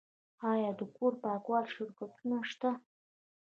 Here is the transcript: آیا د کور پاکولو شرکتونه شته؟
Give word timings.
آیا 0.51 0.71
د 0.79 0.81
کور 0.95 1.13
پاکولو 1.21 1.69
شرکتونه 1.73 2.37
شته؟ 2.49 2.69